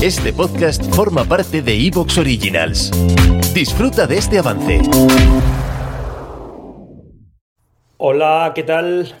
Este 0.00 0.32
podcast 0.32 0.80
forma 0.94 1.24
parte 1.24 1.60
de 1.60 1.74
Evox 1.74 2.18
Originals. 2.18 2.92
Disfruta 3.52 4.06
de 4.06 4.18
este 4.18 4.38
avance. 4.38 4.80
Hola, 7.96 8.52
¿qué 8.54 8.62
tal? 8.62 9.12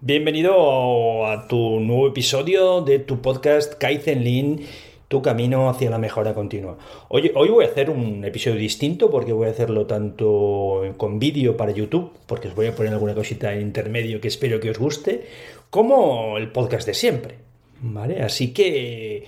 Bienvenido 0.00 1.26
a 1.26 1.48
tu 1.48 1.80
nuevo 1.80 2.06
episodio 2.06 2.82
de 2.82 3.00
tu 3.00 3.20
podcast 3.20 3.74
Kaizen 3.74 4.22
Lean, 4.22 4.60
tu 5.08 5.22
camino 5.22 5.68
hacia 5.68 5.90
la 5.90 5.98
mejora 5.98 6.34
continua. 6.34 6.78
Hoy, 7.08 7.32
hoy 7.34 7.48
voy 7.48 7.64
a 7.64 7.68
hacer 7.68 7.90
un 7.90 8.24
episodio 8.24 8.56
distinto 8.56 9.10
porque 9.10 9.32
voy 9.32 9.48
a 9.48 9.50
hacerlo 9.50 9.86
tanto 9.86 10.82
con 10.96 11.18
vídeo 11.18 11.56
para 11.56 11.72
YouTube, 11.72 12.12
porque 12.26 12.46
os 12.46 12.54
voy 12.54 12.68
a 12.68 12.76
poner 12.76 12.92
alguna 12.92 13.16
cosita 13.16 13.52
en 13.52 13.62
intermedio 13.62 14.20
que 14.20 14.28
espero 14.28 14.60
que 14.60 14.70
os 14.70 14.78
guste, 14.78 15.24
como 15.68 16.38
el 16.38 16.52
podcast 16.52 16.86
de 16.86 16.94
siempre. 16.94 17.38
¿Vale? 17.80 18.22
Así 18.22 18.54
que 18.54 19.24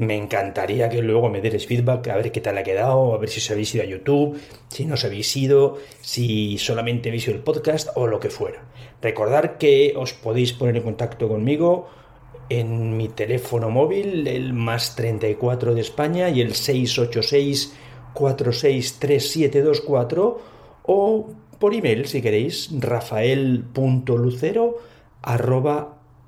me 0.00 0.16
encantaría 0.16 0.88
que 0.88 1.02
luego 1.02 1.28
me 1.28 1.42
deis 1.42 1.66
feedback, 1.66 2.08
a 2.08 2.16
ver 2.16 2.32
qué 2.32 2.40
tal 2.40 2.56
ha 2.56 2.62
quedado, 2.62 3.12
a 3.12 3.18
ver 3.18 3.28
si 3.28 3.38
os 3.38 3.50
habéis 3.50 3.74
ido 3.74 3.84
a 3.84 3.86
YouTube, 3.86 4.40
si 4.68 4.86
no 4.86 4.94
os 4.94 5.04
habéis 5.04 5.36
ido, 5.36 5.76
si 6.00 6.56
solamente 6.56 7.10
habéis 7.10 7.28
ido 7.28 7.36
el 7.36 7.42
podcast 7.42 7.90
o 7.96 8.06
lo 8.06 8.18
que 8.18 8.30
fuera. 8.30 8.64
Recordar 9.02 9.58
que 9.58 9.92
os 9.96 10.14
podéis 10.14 10.54
poner 10.54 10.78
en 10.78 10.84
contacto 10.84 11.28
conmigo 11.28 11.90
en 12.48 12.96
mi 12.96 13.08
teléfono 13.08 13.68
móvil, 13.68 14.26
el 14.26 14.54
más 14.54 14.96
34 14.96 15.74
de 15.74 15.82
España 15.82 16.30
y 16.30 16.40
el 16.40 16.54
686 16.54 17.74
463724 18.14 20.40
o 20.84 21.28
por 21.58 21.74
email 21.74 22.06
si 22.06 22.22
queréis, 22.22 22.70
rafael.lucero 22.72 24.78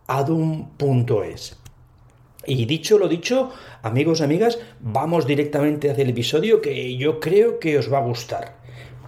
adum.es. 0.07 1.62
Y 2.47 2.65
dicho 2.65 2.99
lo 2.99 3.09
dicho, 3.09 3.51
amigos, 3.83 4.21
amigas, 4.21 4.59
vamos 4.81 5.27
directamente 5.27 5.91
hacia 5.91 6.03
el 6.03 6.11
episodio 6.11 6.61
que 6.61 6.97
yo 6.97 7.21
creo 7.21 7.59
que 7.59 7.79
os 7.79 7.93
va 7.93 7.99
a 7.99 8.03
gustar. 8.03 8.57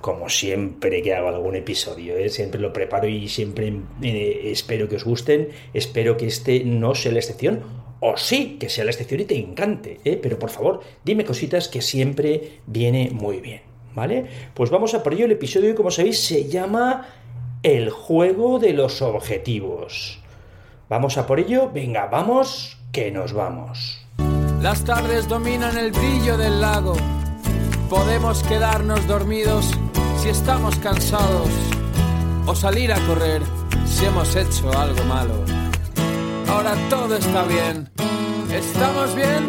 Como 0.00 0.28
siempre 0.28 1.02
que 1.02 1.14
hago 1.14 1.28
algún 1.28 1.56
episodio, 1.56 2.16
¿eh? 2.16 2.28
siempre 2.28 2.60
lo 2.60 2.72
preparo 2.72 3.08
y 3.08 3.26
siempre 3.28 3.72
eh, 4.02 4.50
espero 4.52 4.88
que 4.88 4.96
os 4.96 5.04
gusten. 5.04 5.48
Espero 5.72 6.16
que 6.16 6.26
este 6.26 6.62
no 6.62 6.94
sea 6.94 7.12
la 7.12 7.18
excepción. 7.18 7.62
O 8.00 8.16
sí, 8.16 8.58
que 8.60 8.68
sea 8.68 8.84
la 8.84 8.90
excepción 8.90 9.22
y 9.22 9.24
te 9.24 9.38
encante. 9.38 10.00
¿eh? 10.04 10.18
Pero 10.22 10.38
por 10.38 10.50
favor, 10.50 10.82
dime 11.04 11.24
cositas 11.24 11.68
que 11.68 11.80
siempre 11.80 12.60
viene 12.66 13.10
muy 13.12 13.40
bien. 13.40 13.62
¿Vale? 13.94 14.26
Pues 14.52 14.70
vamos 14.70 14.92
a 14.94 15.02
por 15.02 15.14
ello. 15.14 15.24
El 15.24 15.32
episodio, 15.32 15.74
como 15.74 15.90
sabéis, 15.90 16.20
se 16.20 16.48
llama 16.48 17.08
El 17.62 17.90
juego 17.90 18.58
de 18.58 18.74
los 18.74 19.00
objetivos. 19.00 20.23
Vamos 20.88 21.16
a 21.18 21.26
por 21.26 21.40
ello. 21.40 21.70
Venga, 21.72 22.06
vamos 22.06 22.76
que 22.92 23.10
nos 23.10 23.32
vamos. 23.32 24.00
Las 24.60 24.84
tardes 24.84 25.28
dominan 25.28 25.76
el 25.76 25.92
brillo 25.92 26.36
del 26.36 26.60
lago. 26.60 26.94
Podemos 27.90 28.42
quedarnos 28.42 29.06
dormidos 29.06 29.70
si 30.18 30.28
estamos 30.28 30.76
cansados 30.76 31.48
o 32.46 32.54
salir 32.54 32.92
a 32.92 33.00
correr 33.06 33.42
si 33.86 34.06
hemos 34.06 34.34
hecho 34.36 34.70
algo 34.78 35.02
malo. 35.04 35.34
Ahora 36.48 36.74
todo 36.88 37.16
está 37.16 37.44
bien. 37.44 37.90
¿Estamos 38.50 39.14
bien? 39.14 39.48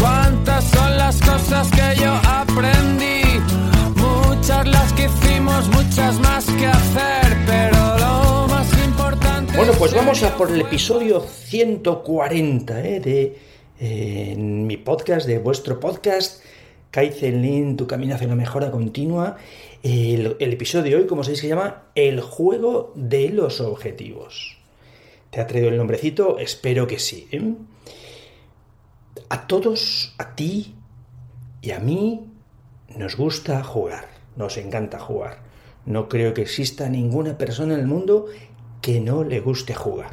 ¿Cuántas 0.00 0.64
son 0.64 0.96
las 0.96 1.20
cosas 1.20 1.68
que 1.70 2.00
yo 2.00 2.12
pues 9.84 9.92
vamos 9.92 10.22
a 10.22 10.34
por 10.34 10.50
el 10.50 10.62
episodio 10.62 11.20
140 11.20 12.86
¿eh? 12.86 13.00
de 13.00 13.38
eh, 13.78 14.34
mi 14.34 14.78
podcast, 14.78 15.26
de 15.26 15.38
vuestro 15.38 15.78
podcast, 15.78 16.42
Kaizen 16.90 17.76
tu 17.76 17.86
camino 17.86 18.14
hacia 18.14 18.26
una 18.26 18.34
mejora 18.34 18.70
continua. 18.70 19.36
El, 19.82 20.36
episodio 20.40 20.84
de 20.84 20.96
hoy, 20.96 21.06
como 21.06 21.22
sabéis, 21.22 21.40
se 21.40 21.48
llama 21.48 21.82
El 21.94 22.22
juego 22.22 22.94
de 22.94 23.28
los 23.28 23.60
objetivos. 23.60 24.56
¿Te 25.28 25.42
ha 25.42 25.46
traído 25.46 25.68
el 25.68 25.76
nombrecito? 25.76 26.38
Espero 26.38 26.86
que 26.86 26.98
sí. 26.98 27.28
¿eh? 27.30 27.52
A 29.28 29.46
todos, 29.46 30.14
a 30.16 30.34
ti 30.34 30.76
y 31.60 31.72
a 31.72 31.78
mí, 31.78 32.30
nos 32.96 33.18
gusta 33.18 33.62
jugar, 33.62 34.08
nos 34.34 34.56
encanta 34.56 34.98
jugar. 34.98 35.40
No 35.84 36.08
creo 36.08 36.32
que 36.32 36.40
exista 36.40 36.88
ninguna 36.88 37.36
persona 37.36 37.74
en 37.74 37.80
el 37.80 37.86
mundo 37.86 38.28
que 38.84 39.00
no 39.00 39.24
le 39.24 39.40
guste 39.40 39.72
jugar. 39.72 40.12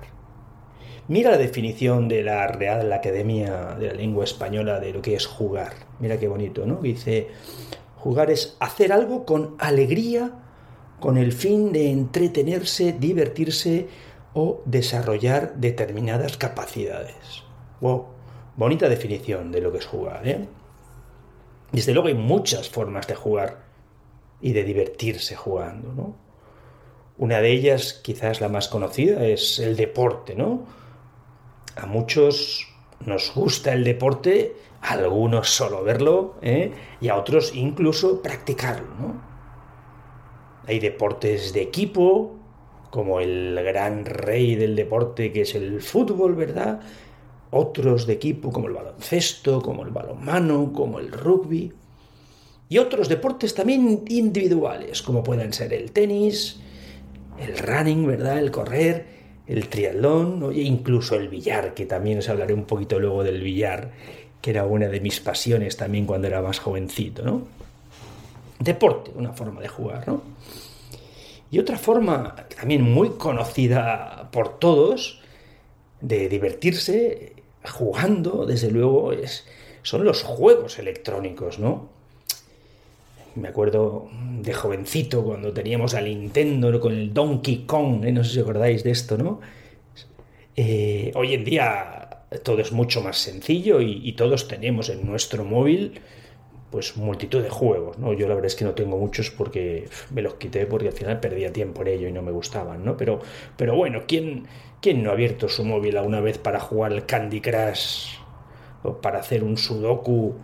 Mira 1.10 1.32
la 1.32 1.38
definición 1.38 2.08
de 2.08 2.24
la 2.24 2.48
Real 2.48 2.94
Academia 2.94 3.76
de 3.78 3.88
la 3.88 3.94
Lengua 3.96 4.24
Española 4.24 4.80
de 4.80 4.94
lo 4.94 5.02
que 5.02 5.14
es 5.14 5.26
jugar. 5.26 5.74
Mira 6.00 6.18
qué 6.18 6.30
bonito, 6.30 6.66
¿no? 6.66 6.76
Dice, 6.76 7.28
jugar 7.98 8.32
es 8.32 8.56
hacer 8.62 8.94
algo 8.94 9.26
con 9.26 9.58
alegría, 9.60 10.40
con 11.02 11.18
el 11.18 11.34
fin 11.34 11.74
de 11.74 11.92
entretenerse, 11.92 12.94
divertirse 12.94 13.90
o 14.34 14.62
desarrollar 14.64 15.56
determinadas 15.58 16.38
capacidades. 16.38 17.44
Wow, 17.82 18.06
bonita 18.56 18.88
definición 18.88 19.52
de 19.52 19.60
lo 19.60 19.74
que 19.74 19.80
es 19.80 19.86
jugar, 19.86 20.26
¿eh? 20.26 20.48
Desde 21.74 21.92
luego 21.92 22.08
hay 22.08 22.16
muchas 22.16 22.70
formas 22.70 23.06
de 23.08 23.16
jugar 23.16 23.64
y 24.40 24.54
de 24.54 24.64
divertirse 24.64 25.36
jugando, 25.36 25.92
¿no? 25.92 26.31
Una 27.22 27.40
de 27.40 27.52
ellas, 27.52 27.94
quizás 28.02 28.42
la 28.42 28.50
más 28.50 28.68
conocida, 28.68 29.24
es 29.28 29.60
el 29.60 29.76
deporte, 29.76 30.34
¿no? 30.34 30.66
A 31.76 31.86
muchos 31.86 32.68
nos 33.06 33.32
gusta 33.36 33.74
el 33.74 33.84
deporte, 33.84 34.56
a 34.82 34.94
algunos 34.94 35.52
solo 35.52 35.84
verlo, 35.84 36.34
¿eh? 36.42 36.72
y 37.00 37.10
a 37.10 37.18
otros 37.18 37.54
incluso 37.54 38.24
practicarlo, 38.24 38.88
¿no? 39.00 39.22
Hay 40.66 40.80
deportes 40.80 41.54
de 41.54 41.62
equipo, 41.62 42.40
como 42.90 43.20
el 43.20 43.54
gran 43.66 44.04
rey 44.06 44.56
del 44.56 44.76
deporte 44.76 45.32
que 45.32 45.42
es 45.42 45.54
el 45.54 45.80
fútbol, 45.84 46.34
¿verdad? 46.34 46.80
Otros 47.52 48.08
de 48.08 48.14
equipo 48.14 48.52
como 48.52 48.68
el 48.68 48.74
baloncesto, 48.74 49.62
como 49.62 49.86
el 49.86 49.92
balonmano, 49.92 50.74
como 50.74 50.98
el 50.98 51.12
rugby. 51.12 51.72
Y 52.68 52.80
otros 52.80 53.10
deportes 53.10 53.54
también 53.54 54.06
individuales, 54.08 55.04
como 55.04 55.22
pueden 55.22 55.54
ser 55.54 55.72
el 55.72 55.92
tenis, 55.92 56.61
el 57.42 57.58
running, 57.58 58.06
¿verdad? 58.06 58.40
El 58.40 58.52
correr, 58.52 59.06
el 59.48 59.68
triatlón, 59.68 60.44
oye, 60.44 60.62
incluso 60.62 61.16
el 61.16 61.28
billar, 61.28 61.74
que 61.74 61.86
también 61.86 62.20
os 62.20 62.30
hablaré 62.30 62.54
un 62.54 62.66
poquito 62.66 63.00
luego 63.00 63.24
del 63.24 63.42
billar, 63.42 63.92
que 64.42 64.52
era 64.52 64.66
una 64.66 64.88
de 64.88 65.00
mis 65.00 65.20
pasiones 65.20 65.78
también 65.78 66.06
cuando 66.06 66.28
era 66.28 66.42
más 66.42 66.60
jovencito, 66.60 67.24
¿no? 67.24 67.48
Deporte, 68.60 69.12
una 69.16 69.34
forma 69.34 69.62
de 69.62 69.68
jugar, 69.68 70.08
¿no? 70.08 70.22
Y 71.50 71.60
otra 71.60 71.78
forma 71.78 72.36
también 72.56 72.82
muy 72.82 73.10
conocida 73.12 74.30
por 74.32 74.58
todos 74.60 75.20
de 76.00 76.30
divertirse 76.30 77.34
jugando, 77.64 78.46
desde 78.46 78.72
luego, 78.72 79.12
es, 79.12 79.46
son 79.84 80.06
los 80.06 80.24
juegos 80.24 80.80
electrónicos, 80.80 81.60
¿no? 81.60 81.90
Me 83.36 83.48
acuerdo 83.48 84.10
de 84.42 84.54
jovencito 84.54 85.24
cuando 85.24 85.54
teníamos 85.54 85.94
al 85.94 86.06
Nintendo 86.06 86.80
con 86.80 86.94
el 86.94 87.14
Donkey 87.14 87.64
Kong, 87.66 88.04
¿eh? 88.06 88.12
no 88.12 88.24
sé 88.24 88.34
si 88.34 88.40
acordáis 88.40 88.84
de 88.84 88.92
esto, 88.92 89.18
¿no? 89.18 89.40
Eh, 90.56 91.12
hoy 91.16 91.34
en 91.34 91.46
día 91.46 92.26
todo 92.44 92.60
es 92.60 92.72
mucho 92.72 93.02
más 93.02 93.18
sencillo 93.18 93.82
y, 93.82 94.12
todos 94.14 94.48
tenemos 94.48 94.90
en 94.90 95.06
nuestro 95.06 95.44
móvil 95.46 96.00
pues 96.70 96.96
multitud 96.96 97.42
de 97.44 97.50
juegos, 97.50 97.98
¿no? 97.98 98.14
Yo 98.14 98.30
la 98.30 98.36
verdad 98.36 98.48
es 98.48 98.56
que 98.56 98.64
no 98.64 98.74
tengo 98.74 98.98
muchos 98.98 99.30
porque 99.30 99.90
me 100.12 100.22
los 100.22 100.36
quité 100.36 100.66
porque 100.66 100.88
al 100.88 100.94
final 100.94 101.20
perdía 101.20 101.52
tiempo 101.52 101.82
en 101.82 101.90
ello 101.90 102.08
y 102.08 102.14
no 102.14 102.22
me 102.22 102.32
gustaban, 102.32 102.86
¿no? 102.86 102.96
Pero, 102.96 103.20
pero 103.58 103.76
bueno, 103.76 104.04
¿quién, 104.08 104.46
¿quién 104.80 105.04
no 105.04 105.10
ha 105.10 105.14
abierto 105.14 105.50
su 105.50 105.66
móvil 105.66 105.98
alguna 105.98 106.22
vez 106.22 106.38
para 106.38 106.62
jugar 106.62 106.94
al 106.94 107.06
Candy 107.06 107.42
Crush 107.42 108.16
o 108.84 109.02
para 109.02 109.20
hacer 109.20 109.44
un 109.44 109.58
Sudoku 109.58 110.36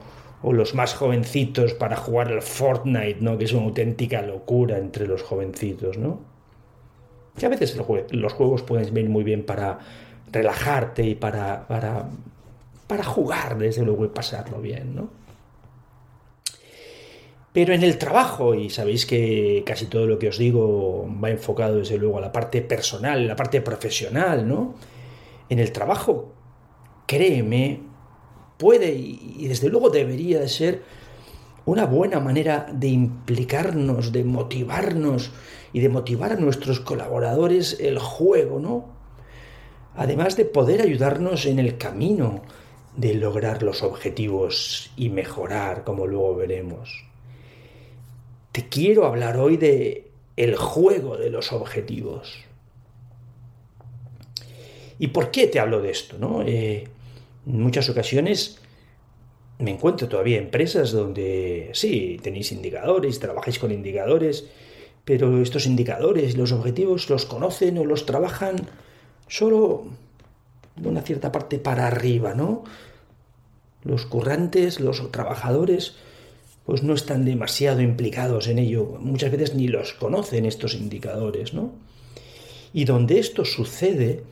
o 0.47 0.53
los 0.53 0.73
más 0.75 0.93
jovencitos 0.93 1.73
para 1.73 1.97
jugar 1.97 2.29
al 2.29 2.41
Fortnite, 2.41 3.17
¿no? 3.19 3.37
Que 3.37 3.43
es 3.43 3.51
una 3.51 3.65
auténtica 3.65 4.21
locura 4.21 4.77
entre 4.77 5.05
los 5.05 5.21
jovencitos, 5.21 5.97
¿no? 5.97 6.21
Que 7.37 7.47
a 7.47 7.49
veces 7.49 7.75
los 8.11 8.33
juegos 8.33 8.63
pueden 8.63 8.93
venir 8.93 9.09
muy 9.09 9.25
bien 9.25 9.45
para 9.45 9.79
relajarte 10.31 11.03
y 11.03 11.15
para, 11.15 11.67
para, 11.67 12.07
para 12.87 13.03
jugar, 13.03 13.57
desde 13.57 13.83
luego, 13.83 14.05
y 14.05 14.07
pasarlo 14.07 14.61
bien, 14.61 14.95
¿no? 14.95 15.09
Pero 17.51 17.73
en 17.73 17.83
el 17.83 17.97
trabajo, 17.97 18.55
y 18.55 18.69
sabéis 18.69 19.05
que 19.05 19.63
casi 19.65 19.87
todo 19.87 20.07
lo 20.07 20.17
que 20.17 20.29
os 20.29 20.37
digo 20.37 21.13
va 21.21 21.29
enfocado 21.29 21.75
desde 21.75 21.97
luego 21.97 22.19
a 22.19 22.21
la 22.21 22.31
parte 22.31 22.61
personal, 22.61 23.27
la 23.27 23.35
parte 23.35 23.59
profesional, 23.59 24.47
¿no? 24.47 24.75
En 25.49 25.59
el 25.59 25.73
trabajo, 25.73 26.31
créeme, 27.05 27.81
puede 28.57 28.93
y 28.93 29.47
desde 29.47 29.69
luego 29.69 29.89
debería 29.89 30.39
de 30.39 30.49
ser 30.49 30.81
una 31.65 31.85
buena 31.85 32.19
manera 32.19 32.67
de 32.71 32.87
implicarnos, 32.87 34.11
de 34.11 34.23
motivarnos 34.23 35.31
y 35.73 35.81
de 35.81 35.89
motivar 35.89 36.31
a 36.31 36.35
nuestros 36.35 36.79
colaboradores 36.79 37.77
el 37.79 37.99
juego, 37.99 38.59
¿no? 38.59 38.97
además 39.97 40.37
de 40.37 40.45
poder 40.45 40.81
ayudarnos 40.81 41.45
en 41.45 41.59
el 41.59 41.77
camino 41.77 42.43
de 42.95 43.15
lograr 43.15 43.63
los 43.63 43.83
objetivos 43.83 44.91
y 44.95 45.09
mejorar, 45.09 45.83
como 45.83 46.07
luego 46.07 46.35
veremos. 46.35 47.05
Te 48.51 48.69
quiero 48.69 49.05
hablar 49.05 49.37
hoy 49.37 49.57
de 49.57 50.09
el 50.37 50.55
juego 50.55 51.17
de 51.17 51.29
los 51.29 51.51
objetivos. 51.51 52.43
¿Y 54.99 55.07
por 55.07 55.31
qué 55.31 55.47
te 55.47 55.59
hablo 55.59 55.81
de 55.81 55.91
esto? 55.91 56.17
No? 56.17 56.43
Eh, 56.43 56.87
en 57.47 57.61
muchas 57.61 57.89
ocasiones 57.89 58.59
me 59.59 59.71
encuentro 59.71 60.07
todavía 60.07 60.37
empresas 60.37 60.91
donde 60.91 61.71
sí, 61.73 62.19
tenéis 62.21 62.51
indicadores, 62.51 63.19
trabajáis 63.19 63.57
con 63.57 63.71
indicadores, 63.71 64.45
pero 65.03 65.41
estos 65.41 65.65
indicadores 65.65 66.37
los 66.37 66.51
objetivos 66.51 67.09
los 67.09 67.25
conocen 67.25 67.77
o 67.77 67.85
los 67.85 68.05
trabajan 68.05 68.57
solo 69.27 69.85
de 70.75 70.89
una 70.89 71.01
cierta 71.01 71.31
parte 71.31 71.57
para 71.57 71.87
arriba, 71.87 72.35
¿no? 72.35 72.63
Los 73.83 74.05
currantes, 74.05 74.79
los 74.79 75.11
trabajadores, 75.11 75.95
pues 76.65 76.83
no 76.83 76.93
están 76.93 77.25
demasiado 77.25 77.81
implicados 77.81 78.47
en 78.47 78.59
ello, 78.59 78.97
muchas 78.99 79.31
veces 79.31 79.55
ni 79.55 79.67
los 79.67 79.93
conocen 79.93 80.45
estos 80.45 80.75
indicadores, 80.75 81.53
¿no? 81.53 81.71
Y 82.73 82.85
donde 82.85 83.17
esto 83.17 83.45
sucede, 83.45 84.23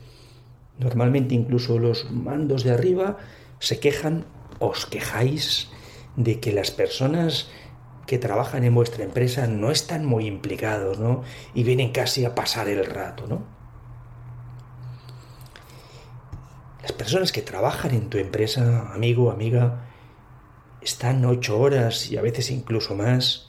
normalmente 0.78 1.34
incluso 1.34 1.78
los 1.78 2.10
mandos 2.10 2.64
de 2.64 2.72
arriba 2.72 3.16
se 3.58 3.80
quejan 3.80 4.26
os 4.58 4.86
quejáis 4.86 5.68
de 6.16 6.40
que 6.40 6.52
las 6.52 6.70
personas 6.70 7.48
que 8.06 8.18
trabajan 8.18 8.64
en 8.64 8.74
vuestra 8.74 9.04
empresa 9.04 9.46
no 9.46 9.70
están 9.70 10.04
muy 10.04 10.26
implicados, 10.26 10.98
¿no? 10.98 11.22
Y 11.54 11.64
vienen 11.64 11.92
casi 11.92 12.24
a 12.24 12.34
pasar 12.34 12.68
el 12.68 12.84
rato, 12.86 13.26
¿no? 13.26 13.44
Las 16.82 16.92
personas 16.92 17.32
que 17.32 17.42
trabajan 17.42 17.92
en 17.92 18.08
tu 18.08 18.18
empresa, 18.18 18.92
amigo, 18.92 19.30
amiga, 19.30 19.86
están 20.80 21.24
ocho 21.24 21.58
horas 21.58 22.10
y 22.10 22.16
a 22.16 22.22
veces 22.22 22.50
incluso 22.50 22.94
más, 22.94 23.48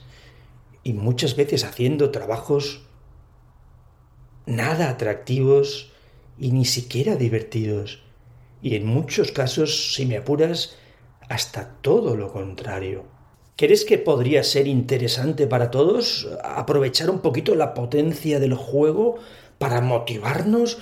y 0.82 0.92
muchas 0.92 1.36
veces 1.36 1.64
haciendo 1.64 2.10
trabajos 2.10 2.88
nada 4.44 4.88
atractivos 4.88 5.92
y 6.38 6.52
ni 6.52 6.64
siquiera 6.64 7.16
divertidos. 7.16 8.02
Y 8.62 8.76
en 8.76 8.86
muchos 8.86 9.32
casos, 9.32 9.94
si 9.94 10.06
me 10.06 10.16
apuras, 10.16 10.76
hasta 11.28 11.68
todo 11.80 12.16
lo 12.16 12.32
contrario. 12.32 13.04
¿Crees 13.56 13.84
que 13.84 13.98
podría 13.98 14.44
ser 14.44 14.66
interesante 14.68 15.46
para 15.46 15.70
todos 15.70 16.28
aprovechar 16.44 17.10
un 17.10 17.20
poquito 17.20 17.54
la 17.54 17.74
potencia 17.74 18.38
del 18.38 18.54
juego 18.54 19.16
para 19.58 19.80
motivarnos, 19.80 20.78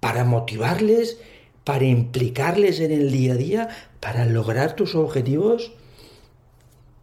para 0.00 0.24
motivarles, 0.24 1.18
para 1.64 1.84
implicarles 1.84 2.80
en 2.80 2.92
el 2.92 3.10
día 3.10 3.32
a 3.32 3.36
día, 3.36 3.68
para 4.00 4.26
lograr 4.26 4.76
tus 4.76 4.94
objetivos? 4.94 5.72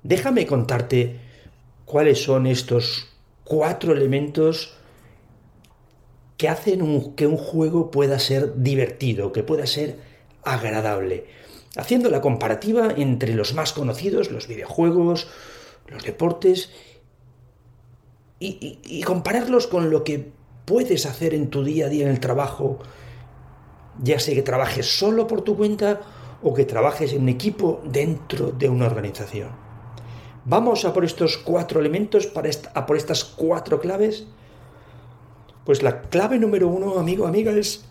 Déjame 0.04 0.46
contarte 0.46 1.20
cuáles 1.86 2.24
son 2.24 2.46
estos 2.46 3.08
cuatro 3.44 3.94
elementos 3.94 4.76
que 6.40 6.50
hacen 6.50 7.14
que 7.16 7.28
un 7.28 7.38
juego 7.38 7.92
pueda 7.92 8.18
ser 8.18 8.56
divertido, 8.56 9.32
que 9.32 9.44
pueda 9.44 9.68
ser 9.68 9.98
agradable 10.44 11.26
haciendo 11.76 12.10
la 12.10 12.22
comparativa 12.22 12.90
entre 12.96 13.34
los 13.34 13.54
más 13.54 13.74
conocidos, 13.74 14.32
los 14.32 14.48
videojuegos, 14.48 15.28
los 15.88 16.04
deportes, 16.04 16.72
y, 18.42 19.04
compararlos 19.04 19.68
con 19.68 19.90
lo 19.90 20.06
que 20.06 20.32
puedes 20.64 21.06
hacer 21.06 21.34
en 21.34 21.50
tu 21.50 21.64
día 21.64 21.88
a 21.88 21.90
día 21.90 22.06
en 22.06 22.12
el 22.12 22.22
trabajo, 22.22 22.80
ya 24.02 24.18
sea 24.20 24.34
que 24.34 24.42
trabajes 24.42 24.98
solo 24.98 25.28
por 25.28 25.42
tu 25.42 25.58
cuenta 25.58 26.02
o 26.42 26.54
que 26.54 26.64
trabajes 26.64 27.12
en 27.12 27.28
equipo 27.28 27.82
dentro 27.84 28.52
de 28.52 28.70
una 28.70 28.86
organización. 28.86 29.50
Vamos 30.46 30.86
a 30.86 30.94
por 30.94 31.04
estos 31.04 31.38
cuatro 31.38 31.82
elementos, 31.82 32.28
para 32.28 32.50
a 32.74 32.86
por 32.86 32.96
estas 32.96 33.26
cuatro 33.26 33.82
claves. 33.82 34.26
Pues 35.66 35.84
la 35.84 36.02
clave 36.02 36.40
número 36.40 36.68
uno, 36.68 37.00
amigo, 37.00 37.28
amiga, 37.28 37.52
es 37.52 37.86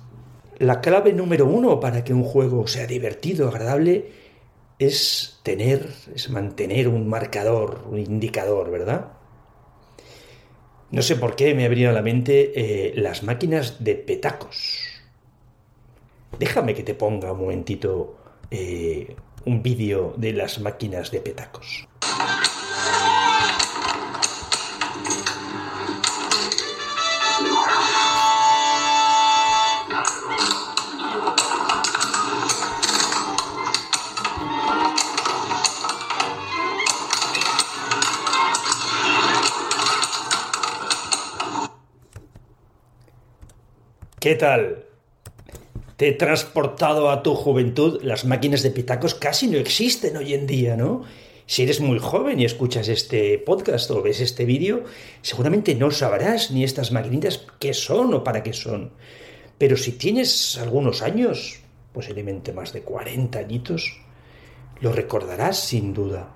la 0.59 0.81
clave 0.81 1.13
número 1.13 1.47
uno 1.47 1.79
para 1.81 2.03
que 2.05 2.13
un 2.13 2.25
juego 2.25 2.67
sea 2.67 2.87
divertido, 2.87 3.49
agradable, 3.49 4.11
es 4.79 5.41
tener, 5.43 5.89
es 6.15 6.31
mantener 6.31 6.89
un 6.89 7.09
marcador, 7.09 7.85
un 7.89 7.99
indicador, 7.99 8.71
¿verdad? 8.71 9.13
No 10.91 11.03
sé 11.03 11.17
por 11.17 11.37
qué 11.37 11.55
me 11.55 11.65
ha 11.65 11.69
venido 11.69 11.91
a 11.91 11.93
la 11.93 12.03
mente 12.03 12.53
eh, 12.55 12.95
las 12.97 13.23
máquinas 13.23 13.83
de 13.85 13.95
petacos. 13.95 14.79
Déjame 16.39 16.75
que 16.75 16.83
te 16.83 16.95
ponga 16.95 17.33
un 17.33 17.41
momentito 17.41 18.17
eh, 18.51 19.15
un 19.45 19.63
vídeo 19.63 20.15
de 20.17 20.33
las 20.33 20.61
máquinas 20.61 21.11
de 21.11 21.21
petacos. 21.21 21.87
¿Qué 44.21 44.35
tal? 44.35 44.85
Te 45.97 46.09
he 46.09 46.13
transportado 46.13 47.09
a 47.09 47.23
tu 47.23 47.37
juventud. 47.37 48.03
Las 48.03 48.25
máquinas 48.25 48.65
de 48.65 48.73
pitacos 48.73 49.15
casi 49.15 49.47
no 49.47 49.59
existen 49.59 50.17
hoy 50.17 50.35
en 50.35 50.49
día, 50.49 50.77
¿no? 50.77 51.05
Si 51.47 51.63
eres 51.63 51.81
muy 51.81 52.01
joven 52.01 52.41
y 52.41 52.45
escuchas 52.45 52.89
este 52.89 53.39
podcast 53.39 53.89
o 53.93 54.03
ves 54.03 54.21
este 54.21 54.45
vídeo, 54.45 54.83
seguramente 55.23 55.77
no 55.77 55.93
sabrás 55.93 56.51
ni 56.51 56.65
estas 56.65 56.91
maquinitas 56.91 57.47
qué 57.61 57.73
son 57.73 58.13
o 58.13 58.25
para 58.25 58.43
qué 58.43 58.53
son. 58.53 58.91
Pero 59.57 59.77
si 59.77 59.93
tienes 59.93 60.59
algunos 60.59 61.03
años, 61.03 61.61
posiblemente 61.93 62.53
más 62.53 62.73
de 62.73 62.83
40 62.83 63.39
añitos, 63.39 64.01
lo 64.81 64.91
recordarás 64.91 65.61
sin 65.61 65.95
duda. 65.95 66.35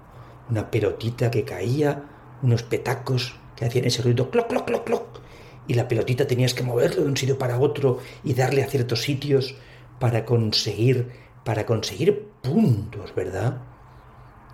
Una 0.49 0.70
pelotita 0.70 1.32
que 1.32 1.43
caía, 1.43 2.05
unos 2.44 2.62
petacos 2.62 3.34
que 3.56 3.64
hacían 3.64 3.87
ese 3.87 4.02
ruido 4.02 4.31
cloc, 4.31 4.46
cloc, 4.46 4.67
cloc, 4.67 4.84
cloc 4.84 5.22
y 5.67 5.75
la 5.75 5.88
pelotita 5.88 6.26
tenías 6.26 6.55
que 6.55 6.62
moverlo 6.62 7.03
de 7.03 7.09
un 7.09 7.17
sitio 7.17 7.38
para 7.38 7.59
otro 7.59 7.99
y 8.25 8.35
darle 8.35 8.62
a 8.62 8.69
ciertos 8.69 9.03
sitios 9.03 9.55
para 9.98 10.25
conseguir 10.25 11.22
para 11.44 11.67
conseguir 11.67 12.29
puntos, 12.43 13.15
¿verdad? 13.15 13.58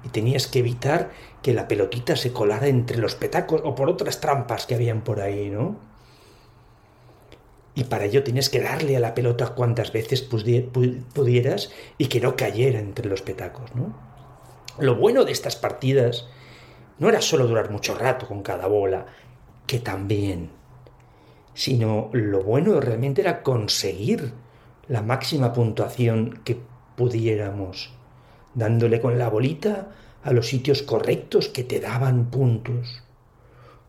Y 0.04 0.09
tenías 0.09 0.47
que 0.47 0.61
evitar 0.61 1.11
que 1.42 1.52
la 1.52 1.68
pelotita 1.68 2.16
se 2.16 2.33
colara 2.33 2.68
entre 2.68 2.99
los 2.99 3.14
petacos 3.14 3.61
o 3.64 3.75
por 3.75 3.90
otras 3.90 4.21
trampas 4.21 4.66
que 4.66 4.75
habían 4.75 5.02
por 5.02 5.21
ahí, 5.21 5.50
¿no? 5.50 5.76
Y 7.75 7.85
para 7.85 8.06
ello 8.06 8.25
tenías 8.25 8.49
que 8.49 8.61
darle 8.61 8.97
a 8.97 9.00
la 9.00 9.14
pelota 9.14 9.54
cuantas 9.54 9.92
veces 9.92 10.23
pudieras 10.23 11.71
y 11.97 12.06
que 12.06 12.21
no 12.21 12.37
cayera 12.37 12.80
entre 12.80 13.06
los 13.06 13.23
petacos, 13.23 13.75
¿no? 13.75 13.97
Lo 14.78 14.97
bueno 14.97 15.25
de 15.25 15.33
estas 15.33 15.56
partidas 15.56 16.26
no 16.99 17.09
era 17.09 17.21
solo 17.21 17.47
durar 17.47 17.71
mucho 17.71 17.94
rato 17.97 18.26
con 18.26 18.42
cada 18.42 18.66
bola, 18.66 19.06
que 19.66 19.78
también 19.78 20.50
sino 21.59 22.09
lo 22.12 22.45
bueno 22.45 22.81
realmente 22.81 23.21
era 23.21 23.43
conseguir 23.43 24.33
la 24.87 25.03
máxima 25.03 25.53
puntuación 25.53 26.41
que 26.45 26.57
pudiéramos, 26.95 27.91
dándole 28.55 29.00
con 29.00 29.19
la 29.19 29.29
bolita 29.29 29.88
a 30.23 30.33
los 30.33 30.47
sitios 30.47 30.85
correctos 30.85 31.49
que 31.49 31.65
te 31.65 31.81
daban 31.81 32.31
puntos. 32.31 33.03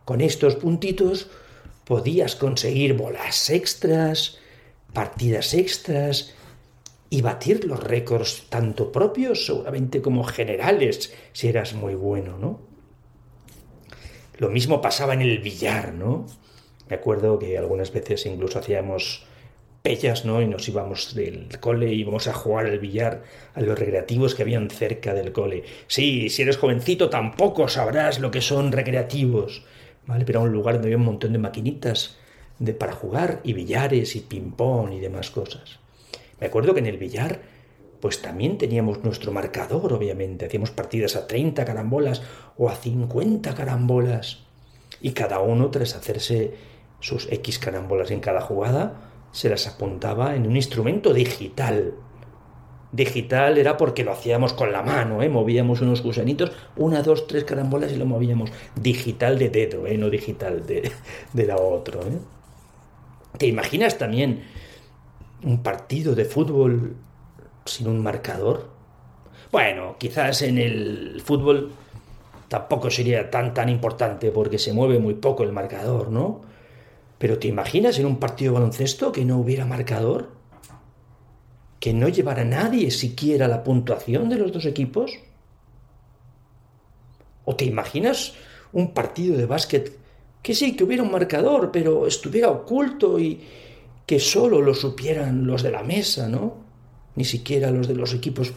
Con 0.04 0.22
estos 0.22 0.56
puntitos 0.56 1.30
podías 1.86 2.36
conseguir 2.36 2.96
bolas 2.96 3.52
extras, 3.52 4.40
partidas 4.92 5.54
extras 5.54 6.34
y 7.12 7.22
batir 7.22 7.66
los 7.66 7.84
récords 7.84 8.48
tanto 8.50 8.92
propios 8.92 9.46
seguramente 9.46 10.02
como 10.02 10.24
generales 10.24 11.14
si 11.34 11.50
eras 11.50 11.76
muy 11.76 11.94
bueno, 11.94 12.40
¿no? 12.40 12.62
Lo 14.40 14.50
mismo 14.50 14.82
pasaba 14.82 15.14
en 15.14 15.22
el 15.22 15.38
billar, 15.38 15.94
¿no? 15.94 16.26
Me 16.90 16.96
acuerdo 16.96 17.38
que 17.40 17.58
algunas 17.58 17.92
veces 17.94 18.26
incluso 18.26 18.60
hacíamos 18.60 19.26
pellas, 19.82 20.26
¿no? 20.26 20.42
Y 20.42 20.48
nos 20.48 20.68
íbamos 20.68 21.16
del 21.16 21.48
cole 21.60 21.94
íbamos 21.94 22.28
a 22.28 22.34
jugar 22.34 22.66
al 22.66 22.80
billar 22.80 23.24
a 23.54 23.62
los 23.62 23.78
recreativos 23.78 24.36
que 24.36 24.42
habían 24.42 24.70
cerca 24.70 25.14
del 25.14 25.32
cole. 25.32 25.64
Sí, 25.88 26.30
si 26.30 26.42
eres 26.42 26.58
jovencito 26.58 27.10
tampoco 27.10 27.68
sabrás 27.68 28.20
lo 28.20 28.32
que 28.32 28.42
son 28.42 28.72
recreativos, 28.72 29.64
¿vale? 30.06 30.26
Pero 30.26 30.40
era 30.40 30.50
un 30.50 30.54
lugar 30.54 30.76
donde 30.76 30.88
había 30.88 30.98
un 30.98 31.06
montón 31.06 31.32
de 31.32 31.40
maquinitas 31.40 32.18
de, 32.58 32.74
para 32.74 32.94
jugar 32.94 33.40
y 33.44 33.54
billares 33.54 34.16
y 34.16 34.22
ping-pong 34.22 34.94
y 34.94 35.00
demás 35.00 35.32
cosas. 35.32 35.80
Me 36.40 36.48
acuerdo 36.48 36.74
que 36.74 36.80
en 36.80 36.88
el 36.88 36.98
billar 36.98 37.40
pues 38.00 38.22
también 38.22 38.58
teníamos 38.58 39.04
nuestro 39.04 39.32
marcador, 39.32 39.92
obviamente. 39.92 40.46
Hacíamos 40.46 40.72
partidas 40.72 41.16
a 41.18 41.28
30 41.28 41.66
carambolas 41.66 42.22
o 42.58 42.70
a 42.70 42.76
50 42.76 43.54
carambolas. 43.56 44.40
Y 45.02 45.12
cada 45.12 45.42
uno, 45.42 45.70
tras 45.70 45.96
hacerse 45.96 46.54
sus 47.00 47.32
X 47.32 47.60
carambolas 47.60 48.12
en 48.12 48.20
cada 48.20 48.42
jugada, 48.42 49.10
se 49.32 49.50
las 49.50 49.68
apuntaba 49.68 50.36
en 50.36 50.48
un 50.48 50.56
instrumento 50.56 51.14
digital. 51.14 51.94
Digital 52.92 53.58
era 53.60 53.78
porque 53.78 54.04
lo 54.04 54.12
hacíamos 54.12 54.54
con 54.54 54.72
la 54.72 54.82
mano, 54.82 55.22
¿eh? 55.22 55.30
movíamos 55.30 55.82
unos 55.82 56.02
gusanitos, 56.02 56.52
una, 56.76 57.04
dos, 57.04 57.28
tres 57.28 57.44
carambolas 57.44 57.92
y 57.92 57.98
lo 57.98 58.06
movíamos. 58.06 58.52
Digital 58.76 59.38
de 59.38 59.50
dedo, 59.50 59.86
¿eh? 59.86 59.98
no 59.98 60.10
digital 60.10 60.66
de, 60.66 60.92
de 61.34 61.46
la 61.46 61.58
otra. 61.58 62.02
¿eh? 62.02 62.20
¿Te 63.38 63.46
imaginas 63.46 63.98
también 63.98 64.44
un 65.44 65.62
partido 65.62 66.16
de 66.16 66.26
fútbol 66.26 66.96
sin 67.66 67.88
un 67.88 68.02
marcador? 68.02 68.70
Bueno, 69.52 69.96
quizás 70.00 70.42
en 70.42 70.58
el 70.58 71.22
fútbol 71.24 71.72
tampoco 72.48 72.90
sería 72.90 73.30
tan 73.30 73.54
tan 73.54 73.70
importante 73.70 74.32
porque 74.32 74.58
se 74.58 74.74
mueve 74.74 74.98
muy 74.98 75.14
poco 75.14 75.44
el 75.44 75.52
marcador, 75.52 76.10
¿no? 76.10 76.42
Pero 77.20 77.38
¿te 77.38 77.48
imaginas 77.48 78.00
en 78.00 78.08
un 78.08 78.18
partido 78.18 78.54
de 78.54 78.60
baloncesto 78.60 79.12
que 79.12 79.26
no 79.26 79.38
hubiera 79.38 79.66
marcador? 79.66 80.32
¿Que 81.80 81.94
no 81.94 82.10
llevara 82.10 82.44
nadie 82.44 82.90
siquiera 82.90 83.48
la 83.48 83.64
puntuación 83.64 84.30
de 84.30 84.38
los 84.38 84.52
dos 84.52 84.66
equipos? 84.66 85.12
¿O 87.46 87.56
te 87.56 87.66
imaginas 87.66 88.34
un 88.72 88.94
partido 88.94 89.38
de 89.38 89.46
básquet 89.46 90.00
que 90.42 90.56
sí, 90.56 90.76
que 90.76 90.84
hubiera 90.84 91.04
un 91.04 91.12
marcador, 91.12 91.72
pero 91.72 92.08
estuviera 92.08 92.50
oculto 92.50 93.20
y 93.20 93.42
que 94.06 94.20
solo 94.20 94.62
lo 94.62 94.74
supieran 94.74 95.46
los 95.46 95.62
de 95.62 95.72
la 95.72 95.84
mesa, 95.84 96.28
¿no? 96.30 96.56
Ni 97.16 97.26
siquiera 97.26 97.72
los 97.72 97.88
de 97.88 97.96
los 97.96 98.14
equipos 98.14 98.54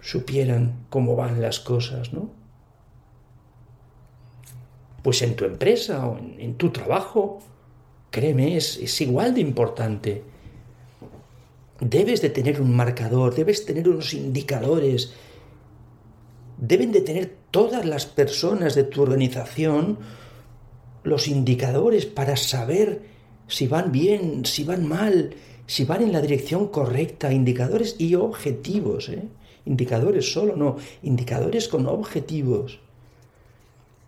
supieran 0.00 0.86
cómo 0.88 1.14
van 1.16 1.40
las 1.40 1.60
cosas, 1.60 2.12
¿no? 2.12 2.30
Pues 5.02 5.22
en 5.22 5.36
tu 5.36 5.44
empresa 5.44 6.06
o 6.06 6.18
en, 6.18 6.56
tu 6.56 6.70
trabajo 6.70 7.40
Créeme, 8.10 8.56
es, 8.56 9.00
igual 9.00 9.34
de 9.34 9.40
importante. 9.40 10.22
Debes 11.80 12.22
de 12.22 12.30
tener 12.30 12.60
un 12.60 12.74
marcador, 12.74 13.34
debes 13.34 13.64
tener 13.64 13.88
unos 13.88 14.14
indicadores. 14.14 15.12
Deben 16.56 16.90
de 16.90 17.02
tener 17.02 17.36
todas 17.50 17.84
las 17.84 18.06
personas 18.06 18.74
de 18.74 18.84
tu 18.84 19.02
organización 19.02 19.98
los 21.04 21.28
indicadores 21.28 22.06
para 22.06 22.36
saber 22.36 23.02
si 23.46 23.66
van 23.66 23.92
bien, 23.92 24.44
si 24.44 24.64
van 24.64 24.86
mal, 24.86 25.34
si 25.66 25.84
van 25.84 26.02
en 26.02 26.12
la 26.12 26.20
dirección 26.20 26.68
correcta, 26.68 27.32
indicadores 27.32 27.96
y 27.98 28.14
objetivos. 28.14 29.08
¿eh? 29.08 29.28
Indicadores 29.64 30.32
solo, 30.32 30.56
no, 30.56 30.76
indicadores 31.02 31.68
con 31.68 31.86
objetivos. 31.86 32.80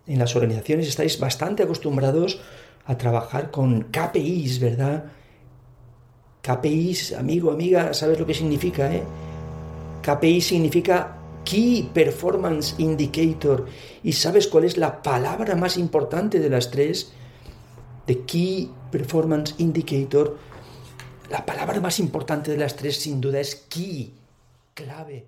En 0.07 0.19
las 0.19 0.35
organizaciones 0.35 0.87
estáis 0.87 1.19
bastante 1.19 1.63
acostumbrados 1.63 2.41
a 2.85 2.97
trabajar 2.97 3.51
con 3.51 3.83
KPIs, 3.83 4.59
¿verdad? 4.59 5.05
KPIs, 6.41 7.13
amigo, 7.13 7.51
amiga, 7.51 7.93
¿sabes 7.93 8.19
lo 8.19 8.25
que 8.25 8.33
significa? 8.33 8.93
Eh? 8.93 9.03
KPI 10.01 10.41
significa 10.41 11.17
Key 11.43 11.89
Performance 11.93 12.75
Indicator. 12.79 13.67
¿Y 14.03 14.13
sabes 14.13 14.47
cuál 14.47 14.63
es 14.63 14.77
la 14.77 15.01
palabra 15.01 15.55
más 15.55 15.77
importante 15.77 16.39
de 16.39 16.49
las 16.49 16.71
tres? 16.71 17.11
De 18.07 18.21
Key 18.21 18.71
Performance 18.91 19.55
Indicator. 19.59 20.37
La 21.29 21.45
palabra 21.45 21.79
más 21.79 21.99
importante 21.99 22.51
de 22.51 22.57
las 22.57 22.75
tres 22.75 22.99
sin 22.99 23.21
duda 23.21 23.39
es 23.39 23.55
key, 23.69 24.13
clave. 24.73 25.27